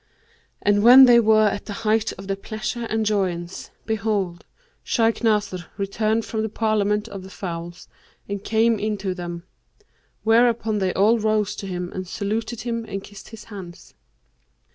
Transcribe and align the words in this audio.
And 0.63 0.81
when 0.83 1.05
they 1.05 1.19
were 1.19 1.45
at 1.47 1.65
the 1.67 1.73
height 1.85 2.11
of 2.13 2.25
their 2.25 2.35
pleasure 2.35 2.85
and 2.85 3.05
joyance, 3.05 3.69
behold, 3.85 4.43
Shaykh 4.83 5.23
Nasr 5.23 5.67
returned 5.77 6.25
from 6.25 6.41
the 6.41 6.49
Parliament 6.49 7.07
of 7.07 7.21
the 7.21 7.29
Fowls 7.29 7.87
and 8.27 8.43
came 8.43 8.79
in 8.79 8.97
to 8.97 9.13
them; 9.13 9.43
whereupon 10.23 10.79
they 10.79 10.91
all 10.95 11.19
rose 11.19 11.55
to 11.57 11.67
him 11.67 11.91
and 11.93 12.07
saluted 12.07 12.61
him 12.61 12.83
and 12.85 13.03
kissed 13.03 13.29
his 13.29 13.43
hands. 13.43 13.93